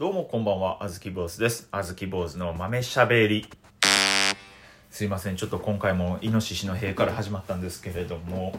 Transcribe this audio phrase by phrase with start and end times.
[0.00, 1.68] どうもこんばんは、あずき坊主です。
[1.70, 3.44] あずき坊主の豆しゃべり。
[4.90, 8.58] すいません、ちょっと今回もイノシシの塀から始まったんですけれども、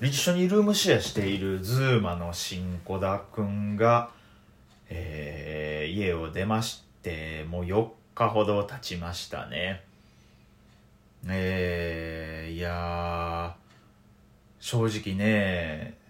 [0.00, 4.08] 一緒にルームシェアしているズーマの新子田くんが、
[4.88, 9.84] えー家を出まして、もう4日ほど経ちましたね。
[11.28, 16.00] えー、いやー、正直ね、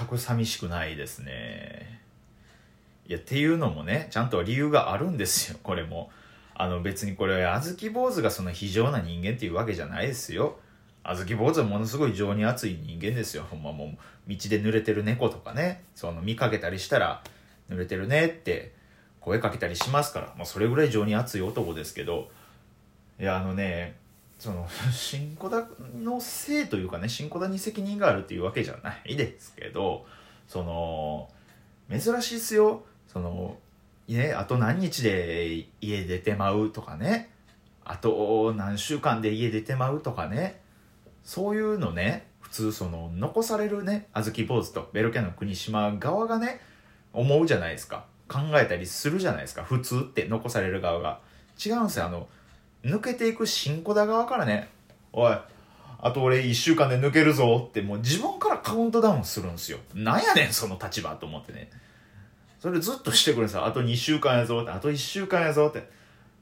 [0.00, 2.00] 全く寂しくないですね。
[3.06, 6.10] いや、っていうのもね、ちゃんと理由があるんですよ、 これも。
[6.54, 10.58] あの別にこれ、あずき坊主がその非常な人間っていうわけじゃないですよ。
[11.02, 13.46] あずき坊主はものすごい情に熱い人間ですよ。
[13.48, 13.88] ほんまもう、
[14.28, 17.22] 道で濡れてる猫とかね、その見かけたりしたら、
[17.70, 18.74] 濡れてるねって
[19.20, 22.30] 声かけたりしますから、まあそれぐらい情に熱い男ですけど、
[23.18, 23.96] いや、あのね、
[24.40, 30.06] その、 新子田のせいというかね、新子田に責任があるっていうわけじゃないですけど、
[30.48, 31.30] その、
[31.90, 32.82] 珍しいっすよ。
[33.06, 33.58] その、
[34.08, 37.30] ね、あと何日で家出てまうとかね、
[37.84, 40.60] あと何週間で家出てまうとかね、
[41.22, 46.60] そういうのね、普通その、残されるね、あずき坊主とベロキャの国島側がね、
[47.12, 48.06] 思うじゃないですか。
[48.26, 49.64] 考えたりするじゃないですか。
[49.64, 51.20] 普通って残される側が。
[51.62, 52.06] 違うんですよ。
[52.06, 52.28] あの、
[52.84, 54.68] 抜けていく新子田側からね、
[55.12, 55.38] おい、
[56.02, 59.78] あと俺1週間で抜けるぞってもう自分からカウントダウンするんですよ。
[59.94, 61.70] なんやねん、その立場と思ってね。
[62.58, 65.88] それずっとしてくれさ、あと2週間やぞって、あと1週間やぞって、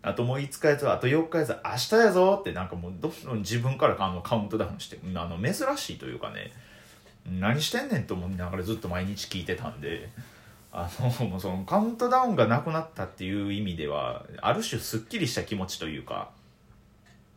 [0.03, 6.53] あともう5日やぞ、あと4日やぞ、明日やぞってなんかもうどんどん自分からあのカウントダウンして、あの珍しいというかね、
[7.27, 10.09] 何してんねんと思いながらずっと毎日聞いてたんで、
[10.73, 16.31] あの、もうそのカウントダウンがなくなったっていう意味では、ある種すっきりした気持ちというか、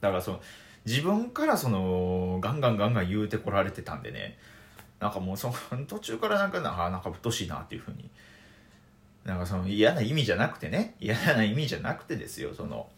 [0.02, 0.42] だからその、
[0.86, 4.38] 自分からその、ガンガンガンガン言うてこられてたんでね、
[5.00, 8.10] なんかもうその途中からなんかな、あなんかうとしいなっていうふうに、
[9.26, 12.90] なんかその嫌な意味じゃなくてね、嫌な意味じゃなくてですよ、その、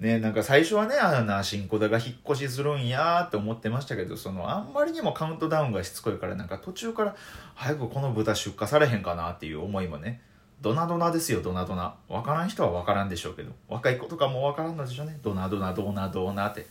[0.00, 7.16] ね、なんか最初はね、あな、新子田が引っ越しするんやーって思ってましたけど、その、あんまりにもカウントダウンがしつこいから、なんか途中から、
[7.54, 10.22] 早くこの豚出荷されへんかなっていう思いもね、
[10.60, 11.96] ドナドナですよ、ドナドナ。
[12.08, 15.18] わからん人はわからんでしょうけど、若い子とかもわからんのでしょうね。
[15.22, 16.66] ドナドナ、ドナドナって、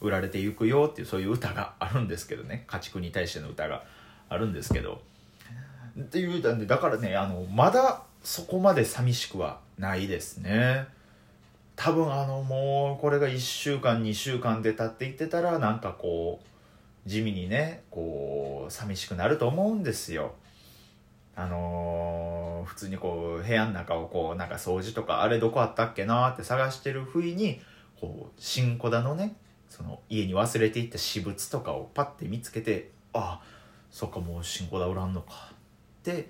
[0.00, 3.84] 売られていくよっていう、そういう歌があるんですけどね、家畜に対しての歌が
[4.28, 5.02] あるんですけど、
[5.98, 10.95] っていう歌で、だからね、あの、まだそこまで寂しくはないですね。
[11.76, 20.34] 多分あのもうこれが1週間2週間で経っていってたらなんかこう地味にねこう寂しくなると思うんですよ。
[21.36, 27.60] あのー普通にこう部屋の中をこうなんか掃除とかあれどこあったっけなって探してる不意に
[28.00, 29.36] こう新子田のね
[29.68, 33.40] その家に忘れていった私物とかをパッて見つけてあ
[33.90, 35.52] そっかもう新子田おらんのか。
[35.52, 36.28] って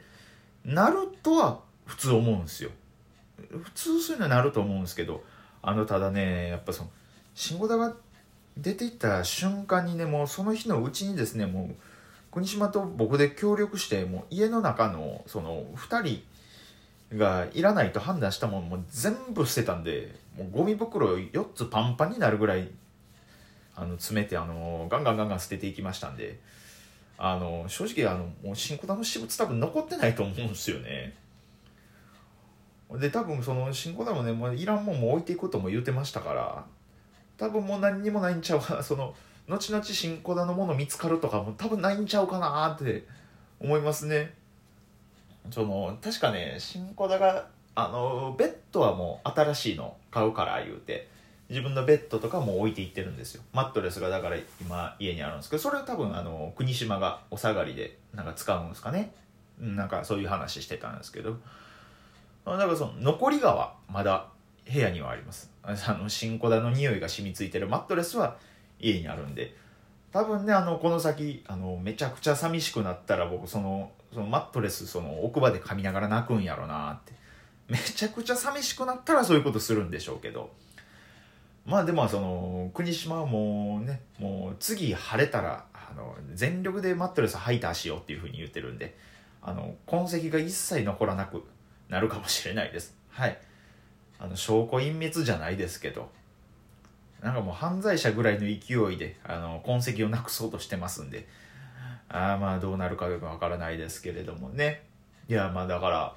[0.65, 2.71] なるとは普通思うんですよ。
[3.51, 5.25] 普通そういうのはなると思うんですけど
[5.63, 6.91] あのただねやっぱその
[7.35, 7.95] 慎吾田が
[8.57, 11.75] 出ていった瞬間にねもうその日のうちにですねもう
[12.33, 22.69] 国島と僕で協力してもう家の中のその2人がいらないと判断したものも全部捨てたんでもうゴミ袋4つパンパンになるぐらい
[23.75, 26.39] あの詰めてあのガンガンガンガン捨てていきましたんで
[27.19, 31.15] あの正直あのもう新小田の私物多分残ってないと思うんですよね。
[32.93, 36.65] で多分その新小田もねもういらんもんも置いていくとも言ってましたから
[37.37, 38.83] 多分もう何にもないんちゃうかな。
[38.85, 39.15] その
[39.49, 43.05] 後々新小田のもの見つかるとかも多分ないんちゃうかなって
[43.61, 44.35] 思いますね。
[45.51, 51.09] その確かね新小田があのベッドはもう新しいの買うから言うて
[51.49, 53.43] 自分のベッドとかも置いていってるんですよ。
[53.53, 59.13] マットレスがだから今家にあるんですけどそれは多分あの国島がお下がりでなんか使うんですかね。
[59.61, 61.37] なんかそういう話してたんですけど。
[62.53, 64.29] だからその残りがはまだ
[64.73, 65.51] 部屋にはあります。
[65.63, 68.37] あの新小田の匂いが染みついてるマットレスは
[68.79, 69.57] 家にあるんで
[70.13, 77.15] 多分ねあのこの先あのめちゃくちゃ寂しくなったら僕そのそのマットレスその奥歯で噛みながら泣くんやろなって。
[77.69, 80.51] めちゃくちゃ寂しくなったらそういうことするんでしょうけど。
[81.67, 88.97] まあでもその国島はもうねもう次晴れたらあの全力でマットレスハイターしよっていうふうに言ってるんで
[89.43, 91.43] あの痕跡が一切残らなく
[91.89, 92.97] なるかもしれないです。
[93.11, 93.39] はい。
[94.19, 96.11] あの証拠隠滅じゃないですけど。
[97.23, 101.27] なんかもう犯罪者ぐらいの勢いであの痕跡をなくそうとしてますんで。
[102.09, 104.83] ああまあどうなるかよくわからないですけれどもね。
[105.29, 106.15] いやまあだから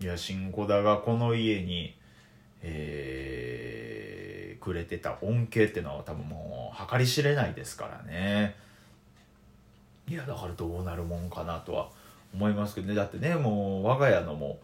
[0.00, 1.96] いや新子田がこの家に
[2.62, 8.54] えーくれてた恩恵ってのは多分もう計り知れないですからね。
[10.06, 11.88] いやだからどうなるもんかなとは
[12.34, 12.94] 思いますけどね。
[12.94, 14.58] だってねもう我が家のも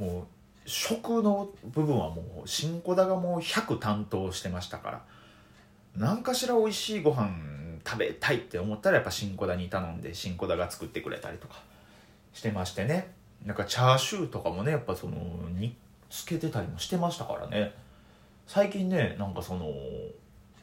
[0.00, 0.26] うもう
[0.66, 5.02] 食の部分はもう新子田がもう100担当してましたから
[5.96, 7.30] 何かしら美味しいご飯
[7.86, 11.62] 食べたいって思ったらやっぱ新子田に頼んで新子田が作ってくれたりとか
[12.34, 13.12] してましてね。
[13.46, 15.16] なんかチャーシューとかもねやっぱその
[15.56, 15.74] 煮
[16.10, 17.72] つけてたりもしてましたからね。
[18.46, 19.72] 最近ねなんかその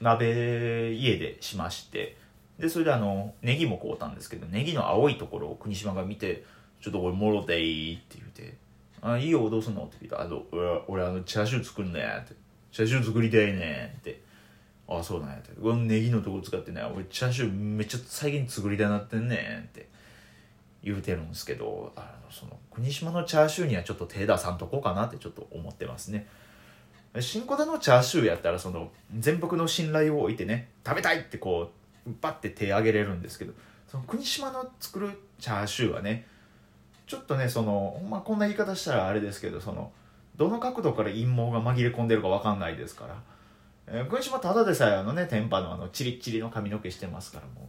[0.02, 2.18] 鍋家でしまして
[2.60, 6.44] でそれであのネギも買うたんですけどネギの青いところを国島が見て
[6.81, 8.57] 「ちょっとこれもろていい?」って言って
[9.02, 12.34] 「あいいよどうすんの?」って聞いた「あの俺俺あのチャーシュー作んねん」って
[12.72, 14.22] 「チャーシュー作りたいねん」って
[14.88, 19.94] 「あそうなんや」って「このネギのとこ使ってね俺チャーシューめっちゃ最近作りたなってんねん」って。
[20.86, 26.28] 言うてるんですけどあのその国島のチャーシューにはちょっと手出さんとこうかなってちょっと思ってますね。
[27.19, 31.84] 新小田のチャーシューやったらその全幅の信頼を置いてね食べたいってこう
[32.22, 33.54] バッて手挙げれるんですけど
[33.88, 35.10] その国島の作る
[35.40, 36.28] チャーシューはね
[37.07, 39.92] ちょっとねその、まあ、こんな言い方したらあれですけどその
[40.36, 43.16] どの角度から陰謀が紛れ込んでるか分かんないですから、
[43.88, 47.66] えー、国島ただでさえあのね天パのあのチリッチリの髪の毛してますからもう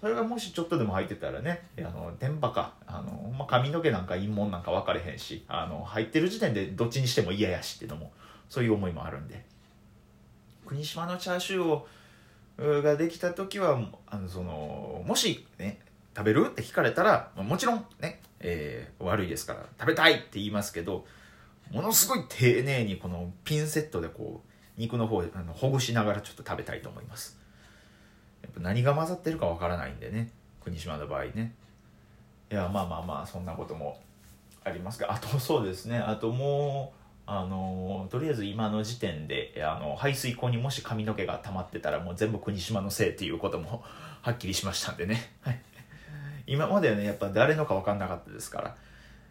[0.00, 8.12] それがもしちょっとでも入ってたらねあの天パかあの、まあ、髪の毛なんか陰謀なんか分かれへんしあの入ってる時点でどっちにしても嫌やしっていうのも
[8.48, 9.54] そういう思いもあるんで。
[10.66, 11.86] 国島のチャーシューを
[12.58, 15.80] ができた時はあのそのもしね
[16.16, 21.04] 食べるって聞かれたらもちろんね、えー、悪いですから食べたいって言いますけど
[21.72, 27.38] ものすごい丁寧にこのピンセットでこう肉の方あのほぐしながらちょっと食べたいと思います。
[28.42, 30.30] やっぱ何が混ざってるかわからないんでね
[30.62, 31.54] 国島の場合ね。
[32.50, 33.98] いやまあまあまあそんなことも
[34.62, 43.82] ありますがあとそうですねあともうあのとりあえず今の時点であの排水溝にもし髪の毛が溜まってたらもう全部国島のせいっていうことも
[44.20, 45.32] はっきりしましたんでね、
[46.46, 48.76] 今まではねやっぱ誰のか分かんなかったですから、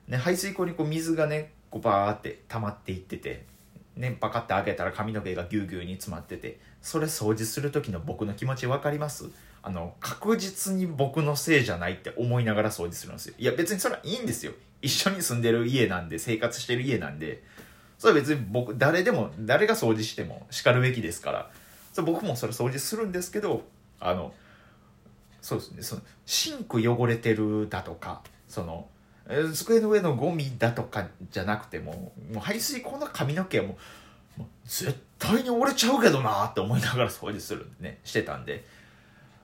[0.07, 3.45] ね、排水溝にこう水がねこうバーって溜まっていってて、
[3.95, 9.30] ね、パカって開けたら髪の毛がぎゅうぎゅうに詰まっててそれ掃除する時の僕の気持ち分かります？
[9.62, 13.36] あの確実に僕のせいじゃないって思いながら掃除するんですよ。
[13.38, 14.51] いや別にそれはいいんですよ。
[14.81, 17.44] 一緒に住んでる家なんで生活してる家なんで。
[18.03, 21.50] それは別に僕誰でも誰が掃除してもしかるべきですから。
[21.94, 23.63] それ僕もそれ掃除するんですけど
[24.01, 24.33] あの
[25.41, 25.83] そうですね。
[25.83, 28.89] そのシンク汚れてるだとかその
[29.53, 33.77] 机の上のゴミだとかじゃなくてももう排水口の髪の毛はも
[34.38, 38.65] う絶対に折れちゃうけどなって思いながら掃除するねしてたんで。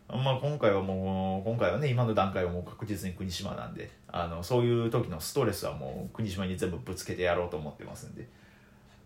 [0.09, 8.27] まあ今回はもう今回はね今の段階はもう確実に国島なんであのそういう時のストレスはもう国島に全部ぶつけてやろうと思ってますんで。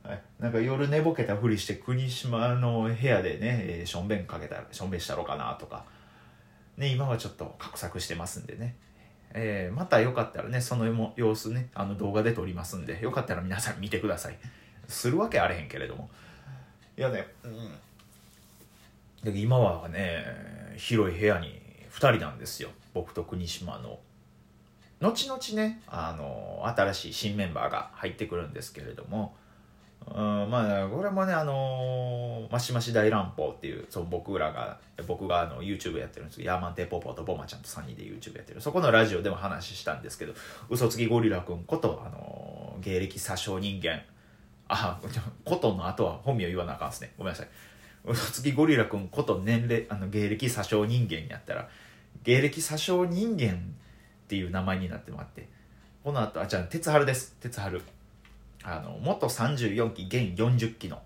[0.03, 5.85] はい、なんか夜寝ぼけたふりして国島の部屋でね、えー、しょんべんかけたしょんべんしたろうかなとか、
[6.77, 8.75] ね、今はちょっと画策してますんでね、
[9.33, 14.37] えー、またよかったらねその様子ねあの動画で撮りますんでよかったら皆さん見てください。
[14.89, 16.09] するわけあれへんけれども。
[16.97, 17.25] いやね
[19.23, 19.33] うん。
[19.33, 20.25] 今はね
[20.75, 21.61] 広い部屋に
[21.91, 22.69] 2人なんですよ。
[22.93, 23.99] 僕と国島の。
[24.99, 29.33] 後々ねあの新しい新メンバーが入ってくるんですけれども。
[30.07, 34.77] うん、まあこれもねあのー、マシマシ大乱暴っていうそう僕らが
[35.07, 40.33] 僕があの YouTube やってるんですけどヤーマンテポポとボマちゃんと3人で YouTube やってるそこのラジオでも話したんですけど
[40.69, 44.01] 嘘つきゴリラ君こと、あのー、芸歴詐称人間。
[44.69, 44.97] あ
[45.43, 47.47] ことの後は本名言わなあかんですねごめんなさい。
[48.05, 51.69] 嘘つきゴリラ君こと年齢あの芸歴詐称人間やったら
[52.23, 55.47] 芸歴詐称人間っていう名前になってもらって。
[56.03, 57.35] この後あじゃあ鉄春です。
[57.39, 57.81] 鉄春。
[58.63, 61.01] あの元34期現40期の、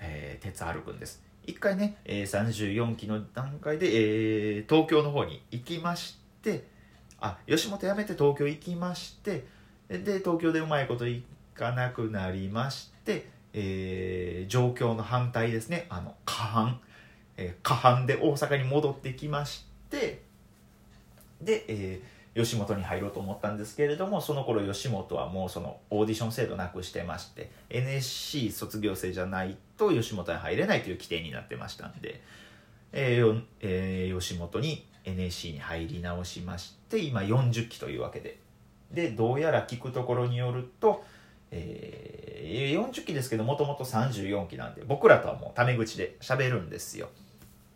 [0.00, 1.22] えー、鉄春くんです。
[1.46, 6.64] 一回ね、えー、34期の段階で、えー、東京の方に行きまして
[7.20, 9.44] あ吉本辞めて東京行きまして
[9.88, 11.22] で東京でうまいことい
[11.54, 15.86] かなくなりまして、えー、状況の反対ですね。
[15.90, 16.80] あの過半、
[17.36, 20.22] えー、過半で大阪に戻ってきまして
[21.40, 32.20] で、えー吉本に入ろうと思ったんですけれどもその頃吉本はもうそのオーディション制度なくしてまして NSC 卒業生じゃないと吉本に入れないという規定になってましたんで、
[32.92, 38.38] えーえー、吉本に NSC に入り直しまして今40期というわけで。
[38.92, 41.04] でどうやら聞くところによると、
[41.50, 47.08] えー、40期ですけどもともと34期なんで僕らとはもうタメ口で喋るんですよ。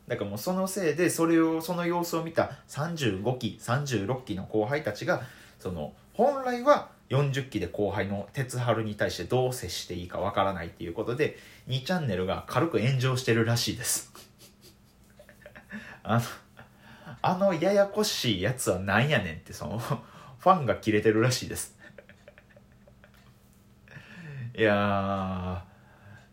[0.09, 5.23] だからもうそのせいでそれをその様子を見た35期36期の後輩たちが
[5.59, 11.37] その本来は40期で後輩の鉄春に対してどう接していいかわからないっていうことで
[11.69, 14.13] 2チャンネルが軽く炎上してるらしいです。
[16.03, 16.23] あの
[17.21, 21.77] あのややこしいやつはなんやねんってそのファンが切れてるらしいです。
[24.57, 25.65] いや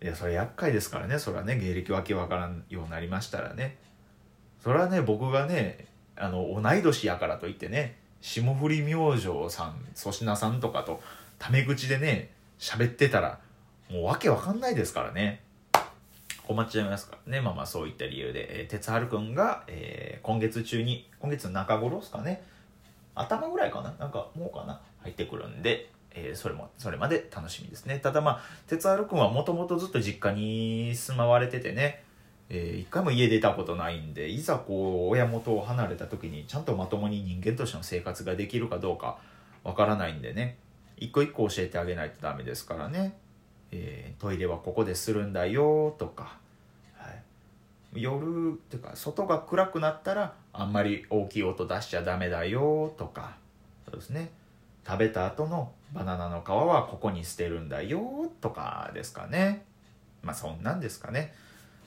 [0.06, 1.18] いやそれ厄介ですからね。
[1.18, 3.76] それはね芸歴わけわからんようになりましたらね。
[4.64, 11.02] それはね僕がねあの同い年やからといってね霜降り明星さん粗品さんとかと
[11.40, 13.40] タメ口でね喋ってたら
[13.90, 15.42] もうわけわかんないですからね。
[16.46, 17.42] 困っちゃいますからね。
[17.42, 22.44] まあまあそういった理由で、えー、哲治君が、えー、今月中に今月中頃ですかね。
[23.16, 23.92] 頭ぐらいかな。
[23.98, 24.80] なんかもうかな。
[25.02, 25.90] 入ってくるんで、
[26.36, 28.00] それもそれまで楽しみですね。
[28.00, 32.04] ただまあ哲治君はもともとずっと実家に住まわれててね。
[32.50, 39.18] えー、一回も家出たことないんでいざこう親元を離れた時にちゃんとまともに人間としての生活ができるかどうか
[39.64, 40.58] わからないんでね。
[40.98, 43.18] 一個一個教えてあげないとダメですからね、
[43.72, 46.38] えー、トイレはここでするんだよとか、
[46.96, 53.38] はい、夜っていうか外が暗くなったらあんまり大きい音出しちゃダメだよとか。
[53.90, 54.32] そうですね。
[54.86, 59.66] 食べた後のバナナの皮はここに捨てるんだよとかですかね。
[60.22, 61.34] まあそんなんですかね。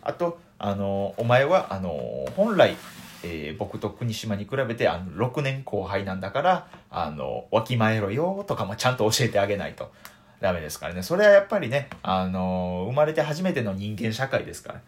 [0.03, 2.77] あとあのお前はあの本来、
[3.23, 9.93] えー、僕と国島に比べてあの6年後輩なんだからあのわきまえろよとかもちゃんと教えてあげないと。
[10.41, 11.03] ダメですからね。
[11.03, 14.83] それはやっぱりねあの生まれて初めての人間社会ですから。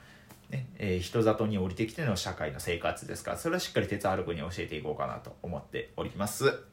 [0.50, 0.66] ね。
[0.78, 3.36] えー、人里に降りてきての社会の生活ですから。
[3.36, 6.64] それはしっかり鉄歩くに教えていこうかなと思っております。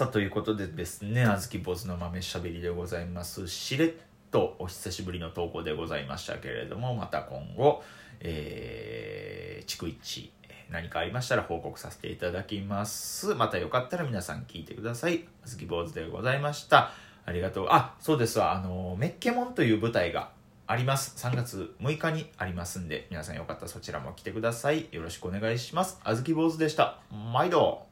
[0.00, 3.92] さあということでですねあずき坊主の豆しゃべりでございますしれっ
[4.30, 7.82] とお久しぶりの投稿でございましたけれども、また今後、
[8.20, 10.32] えー、逐一、
[10.70, 13.34] 何かありましたら報告させていただきます。
[13.34, 15.26] またよかったら皆さん聞いてください。
[15.44, 16.92] あずき坊主でございました。
[17.26, 17.66] ありがとう。
[17.68, 18.54] あ、そうですわ。
[18.54, 20.30] あの、メッケモンという舞台が
[20.66, 21.14] あります。
[21.22, 24.88] 3月6日にありますんで、皆さんよかったらそちらも来てください。
[24.92, 26.00] よろしくお願いします。
[26.04, 27.00] あずき坊主でした。
[27.34, 27.89] 毎度。